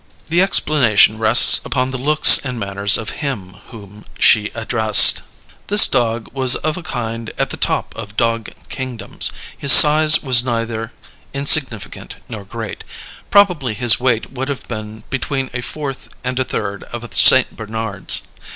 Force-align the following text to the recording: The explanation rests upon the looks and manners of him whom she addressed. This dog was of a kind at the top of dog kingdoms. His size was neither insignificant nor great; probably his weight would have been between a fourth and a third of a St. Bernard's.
The 0.29 0.41
explanation 0.41 1.19
rests 1.19 1.61
upon 1.63 1.91
the 1.91 1.99
looks 1.99 2.39
and 2.39 2.59
manners 2.59 2.97
of 2.97 3.11
him 3.21 3.53
whom 3.67 4.03
she 4.17 4.49
addressed. 4.55 5.21
This 5.67 5.87
dog 5.87 6.27
was 6.33 6.55
of 6.55 6.75
a 6.75 6.81
kind 6.81 7.31
at 7.37 7.51
the 7.51 7.55
top 7.57 7.93
of 7.95 8.17
dog 8.17 8.49
kingdoms. 8.67 9.29
His 9.55 9.71
size 9.71 10.23
was 10.23 10.43
neither 10.43 10.91
insignificant 11.35 12.15
nor 12.27 12.43
great; 12.43 12.83
probably 13.29 13.75
his 13.75 13.99
weight 13.99 14.31
would 14.31 14.49
have 14.49 14.67
been 14.67 15.03
between 15.11 15.51
a 15.53 15.61
fourth 15.61 16.09
and 16.23 16.39
a 16.39 16.43
third 16.43 16.83
of 16.85 17.03
a 17.03 17.13
St. 17.13 17.55
Bernard's. 17.55 18.23